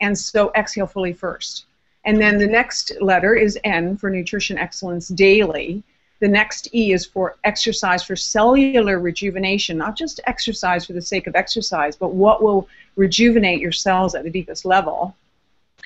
and 0.00 0.16
so 0.16 0.52
exhale 0.54 0.86
fully 0.86 1.12
first. 1.12 1.64
And 2.04 2.20
then 2.20 2.38
the 2.38 2.46
next 2.46 2.92
letter 3.00 3.34
is 3.34 3.58
N 3.64 3.96
for 3.96 4.10
Nutrition 4.10 4.58
Excellence 4.58 5.08
Daily. 5.08 5.82
The 6.20 6.28
next 6.28 6.74
E 6.74 6.92
is 6.92 7.04
for 7.04 7.36
exercise 7.44 8.02
for 8.02 8.16
cellular 8.16 8.98
rejuvenation, 8.98 9.76
not 9.76 9.96
just 9.96 10.20
exercise 10.24 10.86
for 10.86 10.92
the 10.92 11.02
sake 11.02 11.26
of 11.26 11.34
exercise, 11.34 11.96
but 11.96 12.14
what 12.14 12.42
will 12.42 12.68
rejuvenate 12.96 13.60
your 13.60 13.72
cells 13.72 14.14
at 14.14 14.24
the 14.24 14.30
deepest 14.30 14.64
level. 14.64 15.14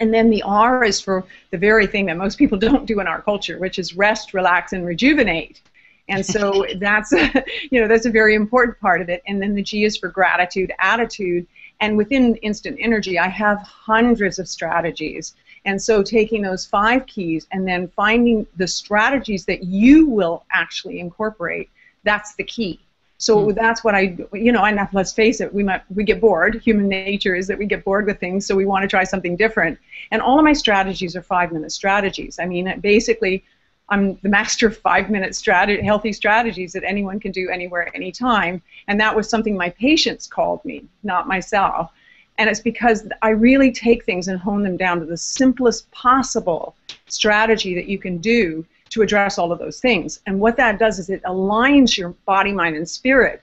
And 0.00 0.12
then 0.12 0.31
the 0.31 0.42
R 0.42 0.85
is 0.85 1.00
for 1.00 1.25
the 1.50 1.59
very 1.59 1.87
thing 1.87 2.07
that 2.07 2.16
most 2.16 2.38
people 2.38 2.59
don't 2.66 2.87
do 2.87 3.00
in 3.00 3.07
our 3.07 3.23
culture, 3.23 3.59
which 3.59 3.78
is 3.78 3.97
rest, 3.97 4.35
relax, 4.35 4.73
and 4.73 4.87
rejuvenate. 4.87 5.61
And 6.09 6.25
so 6.25 6.66
that's, 6.78 7.12
a, 7.12 7.45
you 7.71 7.81
know, 7.81 7.88
that's 7.88 8.07
a 8.07 8.11
very 8.11 8.35
important 8.35 8.78
part 8.81 9.00
of 9.00 9.09
it. 9.09 9.23
And 9.26 9.40
then 9.40 9.54
the 9.54 9.62
G 9.62 9.85
is 9.85 9.97
for 9.97 10.09
gratitude, 10.09 10.73
attitude, 10.78 11.47
and 11.81 11.97
within 11.97 12.35
Instant 12.37 12.76
Energy, 12.81 13.19
I 13.19 13.28
have 13.28 13.59
hundreds 13.59 14.38
of 14.38 14.49
strategies. 14.49 15.35
And 15.68 15.80
so 15.80 16.02
taking 16.02 16.40
those 16.40 16.64
five 16.64 17.04
keys 17.06 17.46
and 17.52 17.68
then 17.68 17.88
finding 17.88 18.46
the 18.56 18.66
strategies 18.66 19.44
that 19.44 19.64
you 19.64 20.08
will 20.08 20.46
actually 20.50 20.98
incorporate, 20.98 21.68
that's 22.04 22.34
the 22.37 22.44
key. 22.44 22.80
So 23.18 23.37
mm-hmm. 23.37 23.52
that's 23.52 23.84
what 23.84 23.94
I, 23.94 24.16
you 24.32 24.50
know, 24.50 24.64
and 24.64 24.80
let's 24.94 25.12
face 25.12 25.42
it, 25.42 25.52
we 25.52 25.62
might 25.62 25.82
we 25.94 26.04
get 26.04 26.22
bored. 26.22 26.62
Human 26.64 26.88
nature 26.88 27.34
is 27.34 27.46
that 27.48 27.58
we 27.58 27.66
get 27.66 27.84
bored 27.84 28.06
with 28.06 28.18
things, 28.18 28.46
so 28.46 28.56
we 28.56 28.64
want 28.64 28.82
to 28.82 28.88
try 28.88 29.04
something 29.04 29.37
different. 29.37 29.78
And 30.10 30.22
all 30.22 30.38
of 30.38 30.44
my 30.44 30.54
strategies 30.54 31.14
are 31.16 31.22
five-minute 31.22 31.72
strategies. 31.72 32.38
I 32.38 32.46
mean, 32.46 32.80
basically, 32.80 33.44
I'm 33.90 34.18
the 34.22 34.30
master 34.30 34.68
of 34.68 34.78
five 34.78 35.10
minute 35.10 35.34
strategy, 35.34 35.82
healthy 35.82 36.14
strategies 36.14 36.72
that 36.72 36.84
anyone 36.84 37.20
can 37.20 37.32
do 37.32 37.50
anywhere, 37.50 37.94
anytime. 37.94 38.62
And 38.87 38.98
that 39.00 39.14
was 39.14 39.28
something 39.28 39.54
my 39.54 39.68
patients 39.68 40.26
called 40.26 40.64
me, 40.64 40.87
not 41.02 41.28
myself. 41.28 41.90
And 42.38 42.49
it's 42.49 42.61
because 42.61 43.09
I 43.23 43.30
really 43.30 43.73
take 43.73 44.04
things 44.04 44.28
and 44.28 44.38
hone 44.38 44.62
them 44.62 44.76
down 44.76 45.00
to 45.00 45.07
the 45.07 45.16
simplest 45.16 45.90
possible 45.90 46.76
strategy 47.09 47.75
that 47.75 47.88
you 47.88 47.99
can 47.99 48.18
do 48.18 48.64
to 48.90 49.02
address 49.02 49.38
all 49.38 49.52
of 49.52 49.59
those 49.59 49.80
things. 49.80 50.21
And 50.26 50.40
what 50.40 50.57
that 50.57 50.78
does 50.78 50.99
is 50.99 51.11
it 51.11 51.23
aligns 51.25 51.97
your 51.97 52.11
body, 52.25 52.52
mind, 52.52 52.76
and 52.76 52.88
spirit 52.88 53.42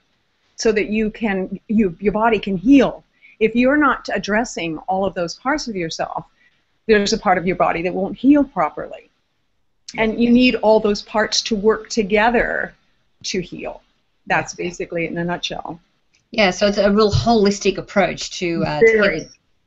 so 0.56 0.72
that 0.72 0.88
you 0.88 1.10
can 1.10 1.60
you 1.68 1.96
your 2.00 2.12
body 2.12 2.38
can 2.38 2.56
heal. 2.56 3.04
If 3.38 3.54
you're 3.54 3.76
not 3.76 4.08
addressing 4.14 4.78
all 4.88 5.04
of 5.04 5.14
those 5.14 5.34
parts 5.34 5.68
of 5.68 5.76
yourself, 5.76 6.24
there's 6.86 7.12
a 7.12 7.18
part 7.18 7.36
of 7.36 7.46
your 7.46 7.56
body 7.56 7.82
that 7.82 7.94
won't 7.94 8.16
heal 8.16 8.42
properly 8.42 9.10
and 9.96 10.20
you 10.20 10.30
need 10.30 10.56
all 10.56 10.80
those 10.80 11.02
parts 11.02 11.40
to 11.42 11.56
work 11.56 11.88
together 11.88 12.74
to 13.24 13.40
heal. 13.40 13.82
That's 14.26 14.54
basically 14.54 15.06
in 15.06 15.16
a 15.18 15.24
nutshell. 15.24 15.80
Yeah, 16.30 16.50
so 16.50 16.66
it's 16.66 16.78
a 16.78 16.90
real 16.90 17.12
holistic 17.12 17.78
approach 17.78 18.38
to 18.38 18.64
uh, 18.64 18.80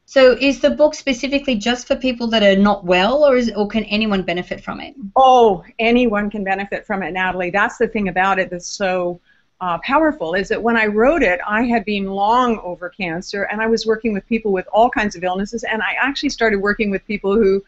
So 0.05 0.33
is 0.33 0.59
the 0.59 0.71
book 0.71 0.93
specifically 0.93 1.55
just 1.55 1.87
for 1.87 1.95
people 1.95 2.27
that 2.27 2.43
are 2.43 2.59
not 2.59 2.85
well, 2.85 3.23
or 3.23 3.35
is 3.35 3.51
or 3.55 3.67
can 3.67 3.83
anyone 3.85 4.23
benefit 4.23 4.61
from 4.61 4.79
it? 4.79 4.95
Oh, 5.15 5.63
anyone 5.79 6.29
can 6.29 6.43
benefit 6.43 6.85
from 6.85 7.03
it, 7.03 7.11
Natalie. 7.11 7.51
That's 7.51 7.77
the 7.77 7.87
thing 7.87 8.07
about 8.07 8.39
it 8.39 8.49
that's 8.49 8.67
so 8.67 9.19
uh, 9.61 9.77
powerful. 9.79 10.33
Is 10.33 10.49
that 10.49 10.61
when 10.61 10.77
I 10.77 10.87
wrote 10.87 11.23
it, 11.23 11.39
I 11.47 11.63
had 11.63 11.85
been 11.85 12.05
long 12.05 12.59
over 12.59 12.89
cancer, 12.89 13.43
and 13.43 13.61
I 13.61 13.67
was 13.67 13.85
working 13.85 14.13
with 14.13 14.27
people 14.27 14.51
with 14.51 14.67
all 14.71 14.89
kinds 14.89 15.15
of 15.15 15.23
illnesses, 15.23 15.63
and 15.63 15.81
I 15.81 15.93
actually 15.99 16.29
started 16.29 16.57
working 16.57 16.91
with 16.91 17.05
people 17.05 17.35
who 17.35 17.63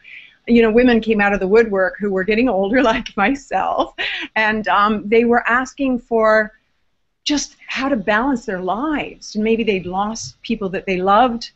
you 0.48 0.60
know, 0.60 0.72
women 0.72 1.00
came 1.00 1.20
out 1.20 1.32
of 1.32 1.40
the 1.40 1.46
woodwork 1.46 1.96
who 1.98 2.10
were 2.10 2.24
getting 2.24 2.48
older, 2.48 2.82
like 2.92 3.16
myself, 3.16 3.94
and 4.34 4.68
um, 4.68 5.08
they 5.08 5.24
were 5.24 5.46
asking 5.48 5.98
for 5.98 6.52
just 7.24 7.56
how 7.68 7.88
to 7.88 7.96
balance 7.96 8.44
their 8.44 8.60
lives. 8.60 9.34
And 9.34 9.44
maybe 9.44 9.64
they'd 9.64 9.86
lost 9.86 10.40
people 10.42 10.68
that 10.70 10.86
they 10.86 11.00
loved, 11.00 11.50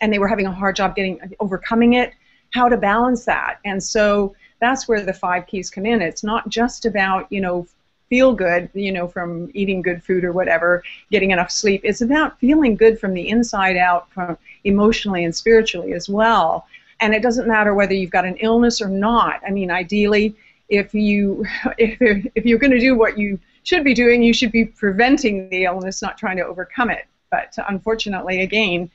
and 0.00 0.12
they 0.12 0.18
were 0.18 0.28
having 0.28 0.46
a 0.46 0.52
hard 0.52 0.76
job 0.76 0.96
getting 0.96 1.20
overcoming 1.40 1.94
it, 1.94 2.12
how 2.52 2.68
to 2.68 2.76
balance 2.76 3.24
that. 3.24 3.58
And 3.64 3.82
so 3.82 4.34
that's 4.60 4.88
where 4.88 5.02
the 5.02 5.12
five 5.12 5.46
keys 5.46 5.70
come 5.70 5.86
in. 5.86 6.02
It's 6.02 6.24
not 6.24 6.48
just 6.48 6.86
about, 6.86 7.30
you 7.30 7.40
know, 7.40 7.66
feel 8.08 8.34
good, 8.34 8.68
you 8.74 8.92
know, 8.92 9.08
from 9.08 9.50
eating 9.54 9.80
good 9.80 10.02
food 10.04 10.22
or 10.22 10.32
whatever, 10.32 10.82
getting 11.10 11.30
enough 11.30 11.50
sleep. 11.50 11.80
It's 11.82 12.02
about 12.02 12.38
feeling 12.38 12.76
good 12.76 13.00
from 13.00 13.14
the 13.14 13.28
inside 13.28 13.76
out, 13.76 14.12
from 14.12 14.36
emotionally 14.64 15.24
and 15.24 15.34
spiritually 15.34 15.94
as 15.94 16.08
well. 16.08 16.66
And 17.00 17.14
it 17.14 17.22
doesn't 17.22 17.48
matter 17.48 17.74
whether 17.74 17.94
you've 17.94 18.10
got 18.10 18.26
an 18.26 18.36
illness 18.36 18.82
or 18.82 18.88
not. 18.88 19.40
I 19.46 19.50
mean, 19.50 19.70
ideally, 19.70 20.36
if 20.68 20.92
you 20.92 21.46
if, 21.78 22.26
if 22.34 22.44
you're 22.44 22.58
going 22.58 22.72
to 22.72 22.78
do 22.78 22.96
what 22.96 23.18
you 23.18 23.38
should 23.64 23.84
be 23.84 23.94
doing, 23.94 24.22
you 24.22 24.34
should 24.34 24.52
be 24.52 24.64
preventing 24.64 25.48
the 25.48 25.64
illness, 25.64 26.02
not 26.02 26.18
trying 26.18 26.36
to 26.36 26.46
overcome 26.46 26.90
it. 26.90 27.06
But 27.30 27.56
unfortunately, 27.68 28.42
again, 28.42 28.90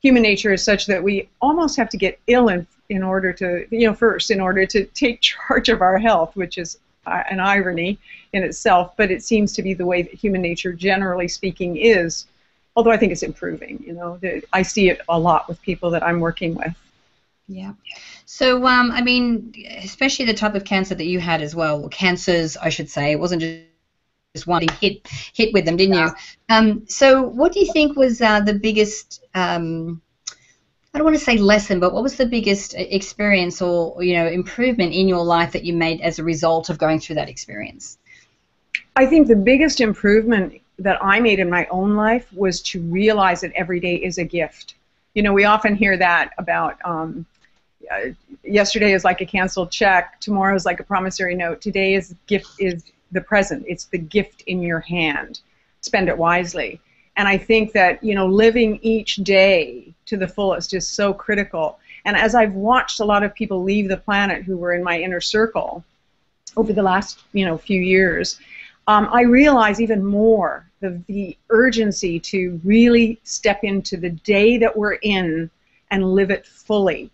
human 0.00 0.22
nature 0.22 0.52
is 0.52 0.64
such 0.64 0.86
that 0.86 1.02
we 1.02 1.28
almost 1.40 1.76
have 1.76 1.88
to 1.90 1.96
get 1.96 2.18
ill 2.26 2.48
in, 2.48 2.66
in 2.88 3.02
order 3.02 3.32
to, 3.34 3.66
you 3.70 3.86
know, 3.86 3.94
first, 3.94 4.30
in 4.30 4.40
order 4.40 4.66
to 4.66 4.84
take 4.86 5.20
charge 5.32 5.68
of 5.68 5.80
our 5.82 5.98
health, 5.98 6.36
which 6.36 6.58
is 6.58 6.78
uh, 7.06 7.22
an 7.30 7.40
irony 7.40 7.98
in 8.32 8.42
itself, 8.42 8.94
but 8.96 9.10
it 9.10 9.22
seems 9.22 9.52
to 9.52 9.62
be 9.62 9.74
the 9.74 9.86
way 9.86 10.02
that 10.02 10.14
human 10.14 10.40
nature, 10.40 10.72
generally 10.72 11.28
speaking, 11.28 11.76
is. 11.76 12.26
Although 12.74 12.90
I 12.90 12.96
think 12.96 13.12
it's 13.12 13.22
improving, 13.22 13.84
you 13.86 13.92
know, 13.92 14.18
I 14.54 14.62
see 14.62 14.88
it 14.88 15.02
a 15.06 15.18
lot 15.18 15.46
with 15.46 15.60
people 15.60 15.90
that 15.90 16.02
I'm 16.02 16.20
working 16.20 16.54
with. 16.54 16.74
Yeah. 17.46 17.72
So, 18.24 18.66
um, 18.66 18.90
I 18.90 19.02
mean, 19.02 19.52
especially 19.82 20.24
the 20.24 20.32
type 20.32 20.54
of 20.54 20.64
cancer 20.64 20.94
that 20.94 21.04
you 21.04 21.20
had 21.20 21.42
as 21.42 21.54
well, 21.54 21.86
cancers, 21.90 22.56
I 22.56 22.70
should 22.70 22.88
say, 22.88 23.12
it 23.12 23.20
wasn't 23.20 23.42
just 23.42 23.60
just 24.34 24.46
one 24.46 24.66
hit 24.80 25.06
hit 25.34 25.52
with 25.52 25.66
them, 25.66 25.76
didn't 25.76 25.94
yeah. 25.94 26.06
you? 26.06 26.12
Um, 26.48 26.84
so, 26.88 27.22
what 27.22 27.52
do 27.52 27.60
you 27.60 27.70
think 27.72 27.96
was 27.96 28.22
uh, 28.22 28.40
the 28.40 28.54
biggest? 28.54 29.24
Um, 29.34 30.00
I 30.94 30.98
don't 30.98 31.04
want 31.04 31.18
to 31.18 31.24
say 31.24 31.38
lesson, 31.38 31.80
but 31.80 31.92
what 31.92 32.02
was 32.02 32.16
the 32.16 32.26
biggest 32.26 32.74
experience 32.74 33.60
or 33.60 34.02
you 34.02 34.14
know 34.14 34.26
improvement 34.26 34.94
in 34.94 35.06
your 35.06 35.24
life 35.24 35.52
that 35.52 35.64
you 35.64 35.74
made 35.74 36.00
as 36.00 36.18
a 36.18 36.24
result 36.24 36.70
of 36.70 36.78
going 36.78 36.98
through 36.98 37.16
that 37.16 37.28
experience? 37.28 37.98
I 38.96 39.06
think 39.06 39.28
the 39.28 39.36
biggest 39.36 39.80
improvement 39.80 40.60
that 40.78 41.02
I 41.04 41.20
made 41.20 41.38
in 41.38 41.50
my 41.50 41.66
own 41.66 41.94
life 41.94 42.32
was 42.32 42.62
to 42.62 42.80
realize 42.80 43.42
that 43.42 43.52
every 43.52 43.80
day 43.80 43.96
is 43.96 44.16
a 44.16 44.24
gift. 44.24 44.74
You 45.14 45.22
know, 45.22 45.34
we 45.34 45.44
often 45.44 45.74
hear 45.74 45.98
that 45.98 46.32
about 46.38 46.78
um, 46.86 47.26
uh, 47.90 48.10
yesterday 48.42 48.92
is 48.92 49.04
like 49.04 49.20
a 49.20 49.26
canceled 49.26 49.70
check, 49.70 50.20
tomorrow 50.20 50.54
is 50.54 50.64
like 50.64 50.80
a 50.80 50.84
promissory 50.84 51.34
note, 51.34 51.60
today 51.60 51.94
is 51.94 52.14
gift 52.26 52.48
is 52.58 52.82
the 53.12 53.20
present. 53.20 53.64
It's 53.68 53.84
the 53.86 53.98
gift 53.98 54.42
in 54.42 54.62
your 54.62 54.80
hand. 54.80 55.40
Spend 55.80 56.08
it 56.08 56.18
wisely. 56.18 56.80
And 57.16 57.28
I 57.28 57.36
think 57.36 57.72
that, 57.72 58.02
you 58.02 58.14
know, 58.14 58.26
living 58.26 58.78
each 58.82 59.16
day 59.16 59.92
to 60.06 60.16
the 60.16 60.28
fullest 60.28 60.74
is 60.74 60.88
so 60.88 61.12
critical. 61.12 61.78
And 62.04 62.16
as 62.16 62.34
I've 62.34 62.54
watched 62.54 63.00
a 63.00 63.04
lot 63.04 63.22
of 63.22 63.34
people 63.34 63.62
leave 63.62 63.88
the 63.88 63.96
planet 63.96 64.44
who 64.44 64.56
were 64.56 64.74
in 64.74 64.82
my 64.82 64.98
inner 65.00 65.20
circle 65.20 65.84
over 66.56 66.72
the 66.72 66.82
last, 66.82 67.20
you 67.32 67.44
know, 67.44 67.58
few 67.58 67.80
years, 67.80 68.40
um, 68.88 69.08
I 69.12 69.22
realize 69.22 69.80
even 69.80 70.04
more 70.04 70.66
the, 70.80 71.00
the 71.06 71.36
urgency 71.50 72.18
to 72.20 72.60
really 72.64 73.20
step 73.22 73.62
into 73.62 73.96
the 73.96 74.10
day 74.10 74.58
that 74.58 74.76
we're 74.76 74.94
in 74.94 75.50
and 75.90 76.14
live 76.14 76.30
it 76.30 76.46
fully 76.46 77.10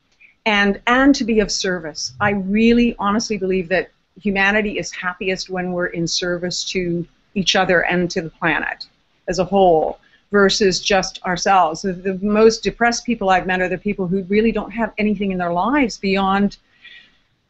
and 0.47 0.81
and 0.87 1.15
to 1.15 1.25
be 1.25 1.41
of 1.41 1.51
service. 1.53 2.15
I 2.21 2.31
really 2.31 2.97
honestly 2.99 3.37
believe 3.37 3.69
that 3.69 3.91
humanity 4.21 4.79
is 4.79 4.93
happiest 4.93 5.51
when 5.51 5.73
we're 5.73 5.87
in 5.87 6.07
service 6.07 6.65
to 6.73 7.07
each 7.35 7.57
other 7.57 7.85
and 7.85 8.11
to 8.11 8.21
the 8.21 8.31
planet 8.31 8.87
as 9.29 9.39
a 9.39 9.45
whole 9.45 9.99
versus 10.31 10.81
just 10.81 11.23
ourselves. 11.25 11.83
The, 11.83 11.93
the 11.93 12.15
most 12.15 12.63
depressed 12.63 13.05
people 13.05 13.31
I've 13.31 13.47
met 13.47 13.61
are 13.61 13.69
the 13.69 13.79
people 13.79 14.07
who 14.07 14.23
really 14.25 14.53
don't 14.53 14.71
have 14.71 14.93
anything 14.99 15.33
in 15.33 15.39
their 15.39 15.53
lives 15.53 15.99
beyond 15.99 16.59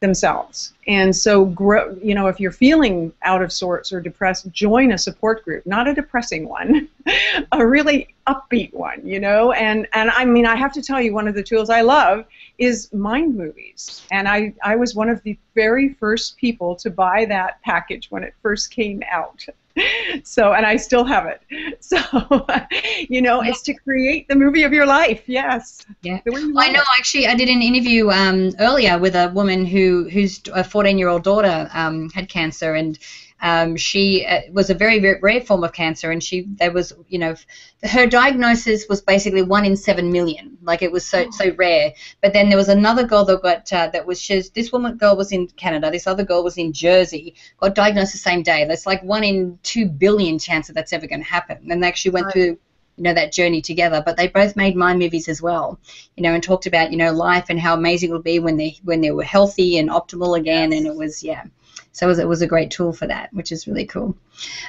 themselves. 0.01 0.75
And 0.87 1.15
so, 1.15 1.45
grow, 1.45 1.97
you 2.03 2.15
know, 2.15 2.29
if 2.29 2.39
you're 2.39 2.53
feeling 2.53 3.13
out 3.23 3.43
of 3.43 3.53
sorts 3.53 3.93
or 3.93 4.01
depressed, 4.01 4.51
join 4.53 4.93
a 4.93 4.99
support 4.99 5.45
group, 5.45 5.67
not 5.67 5.89
a 5.89 5.95
depressing 5.95 6.49
one, 6.49 6.89
a 7.53 7.67
really 7.67 8.15
upbeat 8.27 8.73
one, 8.73 9.05
you 9.05 9.19
know. 9.19 9.53
And 9.53 9.89
and 9.95 10.11
I 10.11 10.25
mean, 10.25 10.47
I 10.47 10.55
have 10.55 10.73
to 10.75 10.83
tell 10.83 11.01
you, 11.01 11.13
one 11.13 11.27
of 11.27 11.35
the 11.35 11.43
tools 11.43 11.69
I 11.69 11.81
love 11.81 12.27
is 12.59 12.93
mind 12.93 13.37
movies. 13.37 14.03
And 14.11 14.29
I 14.29 14.53
I 14.62 14.77
was 14.77 14.95
one 14.95 15.09
of 15.09 15.23
the 15.23 15.38
very 15.55 15.95
first 15.95 16.37
people 16.37 16.75
to 16.77 16.91
buy 16.91 17.25
that 17.27 17.62
package 17.62 18.11
when 18.11 18.25
it 18.25 18.35
first 18.43 18.71
came 18.71 19.03
out. 19.11 19.47
so 20.25 20.53
and 20.55 20.67
I 20.67 20.77
still 20.77 21.05
have 21.05 21.27
it. 21.27 21.41
So 21.81 21.97
you 23.09 23.23
know, 23.23 23.43
yeah. 23.43 23.50
it's 23.50 23.62
to 23.62 23.75
create 23.75 24.29
the 24.29 24.35
movie 24.35 24.65
of 24.65 24.73
your 24.73 24.87
life. 24.87 25.23
Yes. 25.27 25.87
Yeah. 26.03 26.21
I 26.27 26.71
know. 26.71 26.83
Actually, 26.99 27.27
I 27.29 27.35
did 27.35 27.49
an 27.49 27.62
interview 27.62 28.11
um, 28.11 28.53
earlier 28.59 28.99
with 28.99 29.15
a 29.15 29.29
woman 29.29 29.65
who 29.65 30.09
whose 30.09 30.41
a 30.53 30.65
14 30.65 30.99
year 30.99 31.09
old 31.09 31.23
daughter 31.23 31.71
um, 31.73 32.11
had 32.11 32.29
cancer 32.29 32.75
and 32.75 32.99
um, 33.40 33.76
she 33.76 34.26
uh, 34.26 34.40
was 34.52 34.71
a 34.71 34.75
very, 34.75 34.99
very 34.99 35.21
rare 35.21 35.40
form 35.40 35.62
of 35.62 35.73
cancer, 35.73 36.11
and 36.11 36.23
she 36.23 36.42
there 36.42 36.73
was, 36.73 36.92
you 37.09 37.18
know, 37.18 37.37
her 37.85 38.07
diagnosis 38.07 38.87
was 38.88 39.00
basically 39.00 39.42
one 39.42 39.64
in 39.64 39.76
seven 39.76 40.11
million. 40.11 40.59
Like 40.62 40.83
it 40.83 40.90
was 40.90 41.07
so 41.07 41.26
oh. 41.26 41.30
so 41.30 41.54
rare. 41.57 41.92
But 42.21 42.33
then 42.33 42.49
there 42.49 42.59
was 42.59 42.68
another 42.68 43.07
girl 43.07 43.25
that 43.26 43.42
got 43.42 43.73
uh, 43.73 43.88
that 43.88 44.07
was 44.07 44.21
she's, 44.21 44.50
this 44.50 44.73
woman 44.73 44.97
girl 44.97 45.16
was 45.16 45.30
in 45.30 45.47
Canada. 45.49 45.90
This 45.90 46.07
other 46.07 46.25
girl 46.25 46.42
was 46.42 46.59
in 46.59 46.73
Jersey. 46.73 47.35
Got 47.59 47.75
diagnosed 47.76 48.12
the 48.12 48.18
same 48.18 48.42
day. 48.42 48.64
That's 48.64 48.87
like 48.87 49.02
one 49.04 49.23
in 49.23 49.59
two 49.62 49.87
billion 49.87 50.38
chance 50.38 50.66
that 50.66 50.73
that's 50.73 50.92
ever 50.92 51.07
going 51.07 51.23
to 51.23 51.28
happen. 51.28 51.71
And 51.71 51.83
they 51.83 51.87
actually 51.87 52.12
went 52.12 52.26
right. 52.26 52.33
through 52.33 52.59
you 52.97 53.04
know 53.04 53.14
that 53.14 53.30
journey 53.30 53.62
together 53.62 54.02
but 54.04 54.16
they 54.16 54.26
both 54.26 54.57
made 54.57 54.75
mind 54.75 54.99
movies 54.99 55.28
as 55.28 55.40
well 55.40 55.78
you 56.16 56.23
know 56.25 56.35
and 56.35 56.42
talked 56.42 56.66
about 56.66 56.90
you 56.90 56.97
know 56.97 57.12
life 57.12 57.47
and 57.49 57.61
how 57.61 57.75
amazing 57.75 58.11
it 58.11 58.12
would 58.12 58.25
be 58.25 58.40
when 58.40 58.57
they 58.57 58.76
when 58.83 59.00
they 59.00 59.12
were 59.12 59.23
healthy 59.23 59.78
and 59.78 59.88
optimal 59.88 60.37
again 60.37 60.73
and 60.73 60.85
it 60.85 60.97
was 60.97 61.23
yeah 61.23 61.45
so 61.93 62.07
it 62.07 62.09
was, 62.09 62.19
it 62.19 62.29
was 62.29 62.43
a 62.43 62.47
great 62.47 62.71
tool 62.71 62.93
for 62.93 63.07
that, 63.07 63.33
which 63.33 63.53
is 63.53 63.67
really 63.67 63.87
cool. 63.87 64.17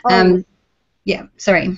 Oh. 0.06 0.14
Um, 0.14 0.46
yeah, 1.06 1.24
sorry. 1.38 1.76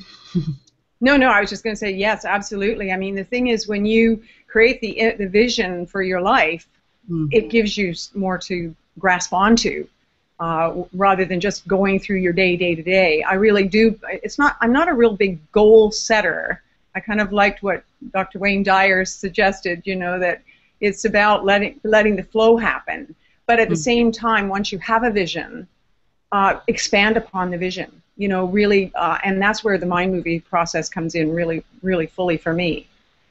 no, 1.02 1.18
no, 1.18 1.30
I 1.30 1.42
was 1.42 1.50
just 1.50 1.64
going 1.64 1.76
to 1.76 1.80
say 1.80 1.92
yes, 1.92 2.26
absolutely. 2.26 2.92
I 2.92 2.98
mean, 2.98 3.16
the 3.16 3.24
thing 3.24 3.48
is, 3.48 3.68
when 3.68 3.86
you 3.86 4.24
create 4.48 4.82
the 4.82 5.16
the 5.18 5.28
vision 5.28 5.86
for 5.86 6.02
your 6.02 6.22
life, 6.22 6.68
mm-hmm. 7.10 7.28
it 7.32 7.50
gives 7.50 7.78
you 7.78 7.94
more 8.14 8.38
to 8.40 8.76
grasp 9.00 9.34
onto. 9.34 9.88
Uh, 10.40 10.86
rather 10.94 11.24
than 11.24 11.40
just 11.40 11.68
going 11.68 12.00
through 12.00 12.18
your 12.18 12.34
day 12.34 12.58
day 12.58 12.74
to 12.74 12.82
day. 12.82 13.22
I 13.22 13.36
really 13.36 13.68
do. 13.68 14.00
It's 14.10 14.40
not. 14.40 14.58
I'm 14.60 14.74
not 14.74 14.90
a 14.90 14.94
real 14.94 15.16
big 15.16 15.40
goal 15.52 15.92
setter. 15.92 16.64
I 16.96 17.00
kind 17.00 17.22
of 17.22 17.32
liked 17.32 17.62
what 17.62 17.84
Dr. 18.12 18.40
Wayne 18.40 18.64
Dyer 18.64 19.06
suggested. 19.06 19.84
You 19.86 19.96
know 19.96 20.18
that 20.18 20.42
it's 20.80 21.06
about 21.06 21.46
letting 21.46 21.80
letting 21.84 22.16
the 22.16 22.24
flow 22.24 22.58
happen. 22.58 23.14
But 23.52 23.60
at 23.60 23.68
the 23.68 23.76
hmm. 23.76 23.82
same 23.82 24.12
time, 24.14 24.48
once 24.48 24.72
you 24.72 24.80
have 24.80 25.04
a 25.04 25.12
vision, 25.12 25.68
uh, 26.32 26.62
expand 26.68 27.18
upon 27.18 27.52
the 27.52 27.58
vision. 27.58 28.02
You 28.16 28.30
know, 28.30 28.46
really, 28.46 28.94
uh, 28.96 29.18
and 29.26 29.42
that's 29.42 29.62
where 29.62 29.78
the 29.78 29.86
mind 29.86 30.14
movie 30.14 30.40
process 30.40 30.88
comes 30.88 31.16
in 31.16 31.34
really, 31.34 31.62
really 31.82 32.08
fully 32.08 32.38
for 32.38 32.54
me. 32.54 32.88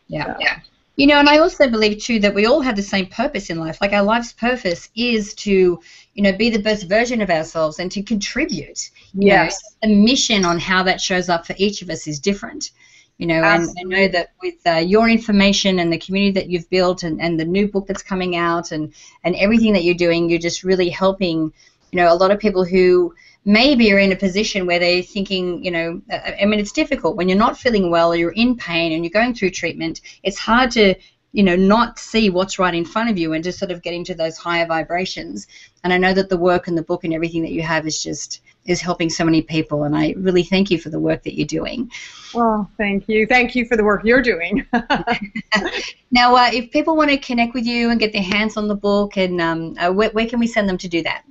Yeah. 0.08 0.26
So. 0.26 0.36
Yeah. 0.38 0.58
You 0.96 1.06
know, 1.06 1.20
and 1.20 1.26
I 1.26 1.38
also 1.38 1.70
believe 1.70 2.02
too 2.02 2.18
that 2.18 2.34
we 2.34 2.44
all 2.44 2.60
have 2.60 2.76
the 2.76 2.82
same 2.82 3.06
purpose 3.06 3.48
in 3.48 3.58
life. 3.58 3.80
Like 3.80 3.94
our 3.94 4.02
life's 4.02 4.34
purpose 4.34 4.90
is 4.94 5.32
to, 5.36 5.80
you 6.12 6.22
know, 6.22 6.32
be 6.32 6.50
the 6.50 6.58
best 6.58 6.86
version 6.86 7.22
of 7.22 7.30
ourselves 7.30 7.78
and 7.78 7.90
to 7.92 8.02
contribute. 8.02 8.90
yes. 9.14 9.58
Know, 9.82 9.88
the 9.88 9.96
mission 9.96 10.44
on 10.44 10.58
how 10.58 10.82
that 10.82 11.00
shows 11.00 11.30
up 11.30 11.46
for 11.46 11.54
each 11.56 11.80
of 11.80 11.88
us 11.88 12.06
is 12.06 12.20
different 12.20 12.72
you 13.20 13.26
know 13.26 13.42
and 13.44 13.68
I 13.78 13.82
know 13.82 14.08
that 14.08 14.32
with 14.42 14.66
uh, 14.66 14.76
your 14.76 15.08
information 15.08 15.78
and 15.78 15.92
the 15.92 15.98
community 15.98 16.32
that 16.40 16.48
you've 16.48 16.70
built 16.70 17.02
and, 17.02 17.20
and 17.20 17.38
the 17.38 17.44
new 17.44 17.68
book 17.68 17.86
that's 17.86 18.02
coming 18.02 18.34
out 18.34 18.72
and 18.72 18.94
and 19.24 19.36
everything 19.36 19.74
that 19.74 19.84
you're 19.84 19.94
doing 20.06 20.30
you're 20.30 20.38
just 20.38 20.64
really 20.64 20.88
helping 20.88 21.52
you 21.92 21.96
know 21.96 22.10
a 22.10 22.16
lot 22.16 22.30
of 22.30 22.40
people 22.40 22.64
who 22.64 23.14
maybe 23.44 23.92
are 23.92 23.98
in 23.98 24.12
a 24.12 24.16
position 24.16 24.66
where 24.66 24.78
they're 24.78 25.02
thinking 25.02 25.62
you 25.62 25.70
know 25.70 26.00
I 26.10 26.46
mean 26.46 26.60
it's 26.60 26.72
difficult 26.72 27.16
when 27.16 27.28
you're 27.28 27.36
not 27.46 27.58
feeling 27.58 27.90
well 27.90 28.10
or 28.10 28.16
you're 28.16 28.32
in 28.32 28.56
pain 28.56 28.92
and 28.92 29.04
you're 29.04 29.10
going 29.10 29.34
through 29.34 29.50
treatment. 29.50 30.00
It's 30.22 30.38
hard 30.38 30.70
to 30.72 30.94
you 31.32 31.42
know 31.42 31.56
not 31.56 31.98
see 31.98 32.30
what's 32.30 32.58
right 32.58 32.74
in 32.74 32.84
front 32.84 33.10
of 33.10 33.18
you 33.18 33.32
and 33.32 33.44
just 33.44 33.58
sort 33.58 33.70
of 33.70 33.82
get 33.82 33.94
into 33.94 34.14
those 34.14 34.36
higher 34.36 34.66
vibrations. 34.66 35.46
And 35.84 35.92
i 35.92 35.98
know 35.98 36.12
that 36.12 36.28
the 36.28 36.36
work 36.36 36.68
and 36.68 36.76
the 36.76 36.82
book 36.82 37.04
and 37.04 37.14
everything 37.14 37.42
that 37.42 37.52
you 37.52 37.62
have 37.62 37.86
is 37.86 38.02
just 38.02 38.40
is 38.66 38.80
helping 38.80 39.08
so 39.08 39.24
many 39.24 39.42
people. 39.42 39.84
And 39.84 39.96
i 39.96 40.14
really 40.18 40.42
thank 40.42 40.70
you 40.70 40.78
for 40.78 40.90
the 40.90 40.98
work 40.98 41.22
that 41.22 41.36
you're 41.36 41.46
doing. 41.46 41.90
Well 42.34 42.70
thank 42.76 43.08
you. 43.08 43.26
Thank 43.26 43.54
you 43.54 43.64
for 43.64 43.76
the 43.76 43.84
work 43.84 44.04
you're 44.04 44.22
doing. 44.22 44.66
Now 46.12 46.34
uh, 46.34 46.50
if 46.52 46.72
people 46.72 46.96
want 46.96 47.10
to 47.10 47.18
connect 47.18 47.54
with 47.54 47.64
you 47.64 47.90
and 47.90 48.00
get 48.00 48.12
their 48.12 48.22
hands 48.22 48.56
on 48.56 48.66
the 48.66 48.74
book 48.74 49.16
and 49.16 49.40
um, 49.40 49.76
uh, 49.78 49.92
where, 49.92 50.10
where, 50.10 50.26
can 50.26 50.40
we 50.40 50.48
send 50.48 50.68
them 50.68 50.76
to 50.78 50.88
do 50.88 51.04
that? 51.04 51.22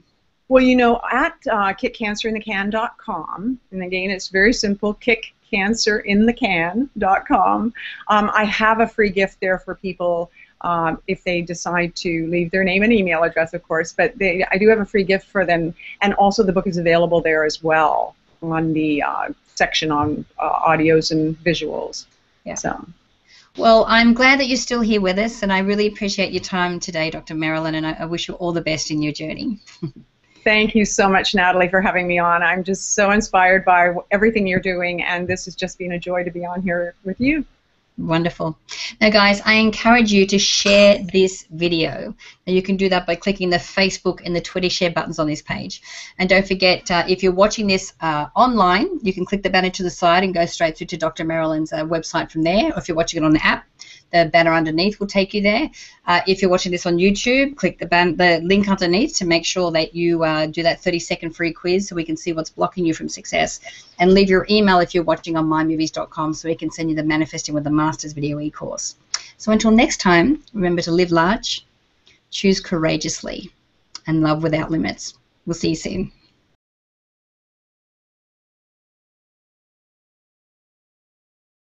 Well 0.47 0.63
you 0.63 0.77
know 0.77 1.01
at 1.11 1.35
uh, 1.51 1.73
kickcancerinthecan.com 1.73 3.59
and 3.71 3.83
again 3.83 4.09
it's 4.09 4.29
very 4.29 4.53
simple 4.53 4.93
kick 4.93 5.33
cancerinthecan.com. 5.51 7.73
Um, 8.07 8.31
I 8.33 8.45
have 8.45 8.79
a 8.79 8.87
free 8.87 9.09
gift 9.09 9.41
there 9.41 9.59
for 9.59 9.75
people 9.75 10.31
um, 10.61 11.01
if 11.07 11.23
they 11.23 11.41
decide 11.41 11.95
to 11.97 12.27
leave 12.27 12.51
their 12.51 12.63
name 12.63 12.83
and 12.83 12.91
email 12.91 13.23
address, 13.23 13.53
of 13.53 13.63
course. 13.63 13.93
But 13.93 14.17
they, 14.17 14.45
I 14.51 14.57
do 14.57 14.67
have 14.69 14.79
a 14.79 14.85
free 14.85 15.03
gift 15.03 15.27
for 15.27 15.45
them, 15.45 15.73
and 16.01 16.13
also 16.15 16.43
the 16.43 16.53
book 16.53 16.67
is 16.67 16.77
available 16.77 17.21
there 17.21 17.45
as 17.45 17.63
well 17.63 18.15
on 18.41 18.73
the 18.73 19.03
uh, 19.03 19.29
section 19.55 19.91
on 19.91 20.25
uh, 20.37 20.59
audios 20.59 21.11
and 21.11 21.37
visuals. 21.43 22.05
Yeah. 22.45 22.55
So. 22.55 22.85
Well, 23.57 23.85
I'm 23.87 24.13
glad 24.13 24.39
that 24.39 24.47
you're 24.47 24.57
still 24.57 24.81
here 24.81 25.01
with 25.01 25.17
us, 25.17 25.43
and 25.43 25.51
I 25.51 25.59
really 25.59 25.87
appreciate 25.87 26.31
your 26.31 26.43
time 26.43 26.79
today, 26.79 27.09
Dr. 27.09 27.35
Marilyn, 27.35 27.75
and 27.75 27.85
I, 27.85 27.97
I 27.99 28.05
wish 28.05 28.27
you 28.27 28.35
all 28.35 28.53
the 28.53 28.61
best 28.61 28.91
in 28.91 29.01
your 29.01 29.11
journey. 29.11 29.59
Thank 30.43 30.73
you 30.73 30.85
so 30.85 31.09
much, 31.09 31.35
Natalie, 31.35 31.67
for 31.67 31.81
having 31.81 32.07
me 32.07 32.17
on. 32.17 32.41
I'm 32.41 32.63
just 32.63 32.93
so 32.93 33.11
inspired 33.11 33.65
by 33.65 33.93
everything 34.11 34.47
you're 34.47 34.59
doing, 34.59 35.03
and 35.03 35.27
this 35.27 35.45
has 35.45 35.55
just 35.55 35.77
been 35.77 35.91
a 35.91 35.99
joy 35.99 36.23
to 36.23 36.31
be 36.31 36.45
on 36.45 36.61
here 36.61 36.95
with 37.03 37.19
you. 37.19 37.45
Wonderful. 37.99 38.57
Now, 39.01 39.09
guys, 39.09 39.41
I 39.41 39.55
encourage 39.55 40.13
you 40.13 40.25
to 40.27 40.39
share 40.39 41.03
this 41.11 41.45
video. 41.51 42.15
Now, 42.47 42.53
you 42.53 42.61
can 42.61 42.77
do 42.77 42.87
that 42.87 43.05
by 43.05 43.15
clicking 43.15 43.49
the 43.49 43.57
Facebook 43.57 44.21
and 44.23 44.33
the 44.33 44.39
Twitter 44.39 44.69
share 44.69 44.89
buttons 44.89 45.19
on 45.19 45.27
this 45.27 45.41
page. 45.41 45.81
And 46.17 46.29
don't 46.29 46.47
forget, 46.47 46.89
uh, 46.89 47.03
if 47.09 47.21
you're 47.23 47.33
watching 47.33 47.67
this 47.67 47.91
uh, 47.99 48.27
online, 48.37 48.99
you 49.03 49.11
can 49.11 49.25
click 49.25 49.43
the 49.43 49.49
banner 49.49 49.69
to 49.71 49.83
the 49.83 49.89
side 49.89 50.23
and 50.23 50.33
go 50.33 50.45
straight 50.45 50.77
through 50.77 50.87
to 50.87 50.97
Dr. 50.97 51.25
Marilyn's 51.25 51.73
uh, 51.73 51.83
website 51.83 52.31
from 52.31 52.43
there. 52.43 52.71
Or 52.71 52.79
if 52.79 52.87
you're 52.87 52.95
watching 52.95 53.21
it 53.21 53.25
on 53.25 53.33
the 53.33 53.45
app, 53.45 53.65
the 54.11 54.25
banner 54.25 54.53
underneath 54.53 54.99
will 54.99 55.07
take 55.07 55.33
you 55.33 55.41
there. 55.41 55.69
Uh, 56.05 56.21
if 56.25 56.41
you're 56.41 56.49
watching 56.49 56.71
this 56.71 56.85
on 56.85 56.97
YouTube, 56.97 57.55
click 57.55 57.77
the, 57.77 57.85
ban- 57.85 58.15
the 58.15 58.39
link 58.43 58.67
underneath 58.67 59.17
to 59.17 59.25
make 59.25 59.45
sure 59.45 59.71
that 59.71 59.93
you 59.93 60.23
uh, 60.23 60.47
do 60.47 60.63
that 60.63 60.81
30 60.81 60.99
second 60.99 61.35
free 61.35 61.53
quiz 61.53 61.87
so 61.87 61.95
we 61.95 62.03
can 62.03 62.17
see 62.17 62.33
what's 62.33 62.49
blocking 62.49 62.85
you 62.85 62.93
from 62.93 63.07
success. 63.09 63.59
And 63.99 64.13
leave 64.13 64.29
your 64.29 64.47
email 64.49 64.79
if 64.79 64.95
you're 64.95 65.03
watching 65.03 65.37
on 65.37 65.45
mindmovies.com 65.45 66.33
so 66.33 66.47
we 66.47 66.55
can 66.55 66.71
send 66.71 66.89
you 66.89 66.95
the 66.95 67.03
Manifesting 67.09 67.55
with 67.55 67.63
the 67.63 67.69
Masters 67.89 68.13
video 68.13 68.39
e 68.39 68.51
course. 68.51 68.97
So 69.37 69.51
until 69.51 69.71
next 69.71 69.97
time, 69.97 70.43
remember 70.53 70.79
to 70.83 70.91
live 70.91 71.09
large, 71.09 71.65
choose 72.29 72.59
courageously, 72.59 73.51
and 74.05 74.21
love 74.21 74.43
without 74.43 74.69
limits. 74.69 75.15
We'll 75.47 75.55
see 75.55 75.69
you 75.69 75.75
soon. 75.75 76.11